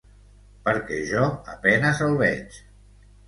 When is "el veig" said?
2.09-2.57